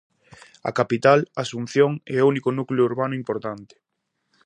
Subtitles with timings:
[0.69, 3.75] A capital, Asunción, é o único núcleo urbano importante.